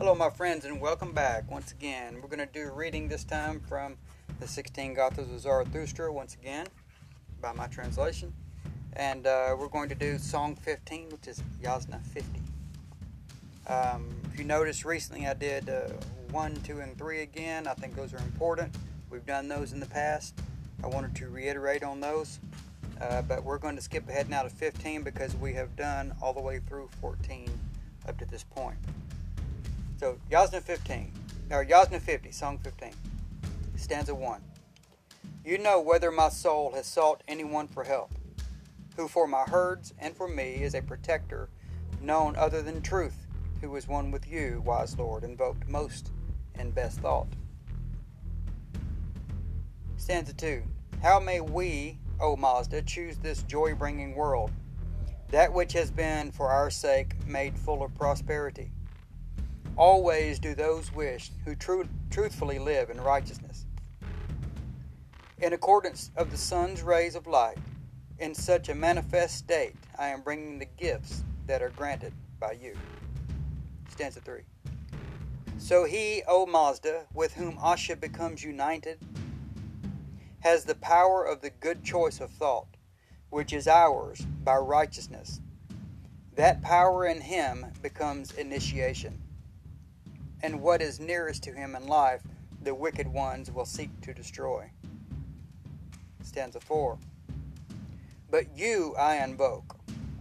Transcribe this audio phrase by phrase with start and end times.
[0.00, 2.14] Hello, my friends, and welcome back once again.
[2.22, 3.98] We're going to do reading this time from
[4.38, 6.66] the 16 Gathas of Zarathustra once again
[7.42, 8.32] by my translation.
[8.94, 12.40] And uh, we're going to do Song 15, which is Yasna 50.
[13.66, 15.90] Um, if you notice recently, I did uh,
[16.30, 17.66] 1, 2, and 3 again.
[17.66, 18.74] I think those are important.
[19.10, 20.34] We've done those in the past.
[20.82, 22.40] I wanted to reiterate on those.
[23.02, 26.32] Uh, but we're going to skip ahead now to 15 because we have done all
[26.32, 27.50] the way through 14
[28.08, 28.78] up to this point.
[30.00, 31.12] So Yasna 15,
[31.50, 32.90] or Yasna 50, Song 15,
[33.76, 34.40] stanza 1.
[35.44, 38.10] You know whether my soul has sought anyone for help,
[38.96, 41.50] who for my herds and for me is a protector,
[42.00, 43.26] known other than truth,
[43.60, 46.12] who is one with you, wise Lord, invoked most
[46.54, 47.28] and best thought.
[49.98, 50.62] Stanza 2.
[51.02, 54.50] How may we, O Mazda, choose this joy bringing world,
[55.28, 58.72] that which has been for our sake made full of prosperity?
[59.80, 63.64] Always do those wish who tru- truthfully live in righteousness.
[65.38, 67.56] In accordance of the sun's rays of light,
[68.18, 72.76] in such a manifest state, I am bringing the gifts that are granted by you.
[73.88, 74.42] Stanza 3.
[75.56, 78.98] So he, O Mazda, with whom Asha becomes united,
[80.40, 82.76] has the power of the good choice of thought,
[83.30, 85.40] which is ours by righteousness.
[86.34, 89.22] That power in him becomes initiation.
[90.42, 92.22] And what is nearest to him in life,
[92.62, 94.70] the wicked ones will seek to destroy.
[96.22, 96.98] Stanza 4.
[98.30, 99.76] But you I invoke,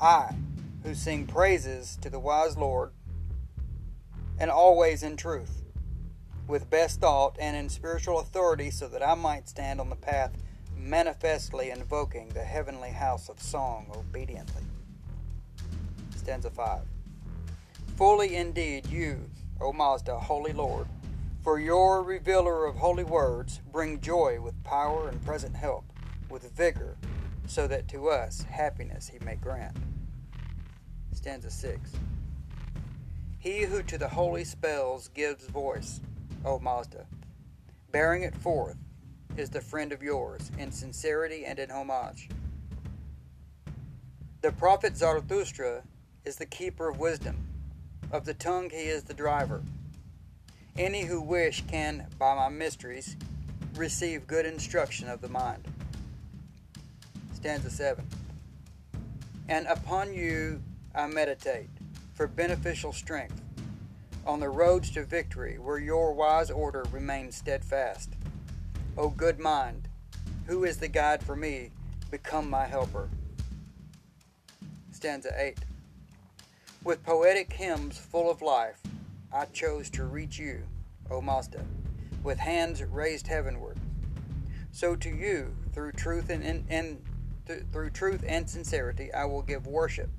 [0.00, 0.34] I,
[0.82, 2.92] who sing praises to the wise Lord,
[4.38, 5.62] and always in truth
[6.46, 10.32] with best thought and in spiritual authority, so that I might stand on the path
[10.76, 14.62] manifestly invoking the heavenly house of song obediently.
[16.16, 16.82] Stanza 5.
[17.96, 19.20] Fully indeed, you,
[19.64, 20.86] O Mazda, Holy Lord,
[21.42, 25.86] for your revealer of holy words, bring joy with power and present help,
[26.28, 26.98] with vigor,
[27.46, 29.74] so that to us happiness he may grant.
[31.14, 31.92] Stanza 6.
[33.38, 36.02] He who to the holy spells gives voice,
[36.44, 37.06] O Mazda.
[37.90, 38.76] Bearing it forth
[39.38, 42.28] is the friend of yours in sincerity and in homage.
[44.42, 45.84] The prophet Zarathustra
[46.26, 47.53] is the keeper of wisdom.
[48.14, 49.60] Of the tongue he is the driver.
[50.78, 53.16] Any who wish can, by my mysteries,
[53.74, 55.66] receive good instruction of the mind.
[57.32, 58.06] Stanza 7.
[59.48, 60.62] And upon you
[60.94, 61.68] I meditate
[62.12, 63.42] for beneficial strength
[64.24, 68.10] on the roads to victory, where your wise order remains steadfast.
[68.96, 69.88] O good mind,
[70.46, 71.72] who is the guide for me?
[72.12, 73.08] Become my helper.
[74.92, 75.58] Stanza 8.
[76.84, 78.78] With poetic hymns full of life,
[79.32, 80.64] I chose to reach you,
[81.10, 81.64] O Mazda,
[82.22, 83.78] with hands raised heavenward.
[84.70, 87.02] So to you, through truth and, and, and
[87.46, 90.10] th- through truth and sincerity, I will give worship,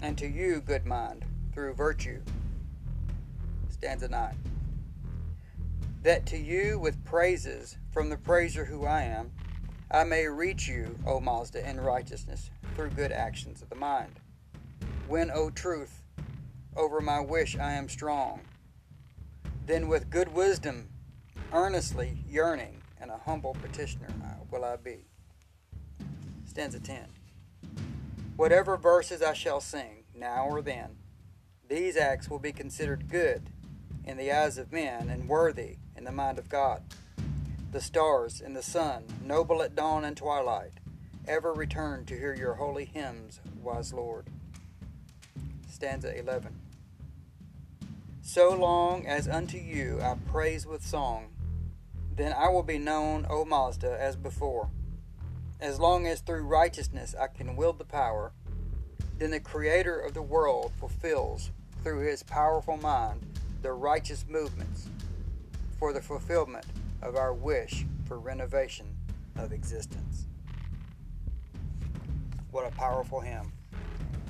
[0.00, 2.22] and to you, good mind, through virtue
[3.68, 4.34] stanza 9.
[6.02, 9.30] That to you with praises from the praiser who I am,
[9.90, 14.20] I may reach you, O Mazda, in righteousness through good actions of the mind.
[15.06, 15.97] When, O truth,
[16.78, 18.40] over my wish I am strong,
[19.66, 20.88] then with good wisdom,
[21.52, 24.08] earnestly yearning, and a humble petitioner
[24.50, 25.04] will I be.
[26.46, 27.06] Stanza 10.
[28.36, 30.96] Whatever verses I shall sing, now or then,
[31.68, 33.50] these acts will be considered good
[34.04, 36.82] in the eyes of men and worthy in the mind of God.
[37.72, 40.72] The stars and the sun, noble at dawn and twilight,
[41.26, 44.26] ever return to hear your holy hymns, wise Lord.
[45.68, 46.67] Stanza 11.
[48.28, 51.28] So long as unto you I praise with song,
[52.14, 54.68] then I will be known, O Mazda, as before.
[55.60, 58.32] As long as through righteousness I can wield the power,
[59.16, 63.24] then the Creator of the world fulfills, through his powerful mind,
[63.62, 64.90] the righteous movements
[65.78, 66.66] for the fulfillment
[67.00, 68.94] of our wish for renovation
[69.36, 70.26] of existence.
[72.50, 73.54] What a powerful hymn.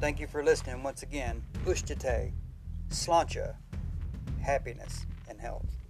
[0.00, 1.42] Thank you for listening once again.
[1.66, 2.32] Ushtate,
[2.88, 3.56] slancha,
[4.42, 5.81] happiness and health.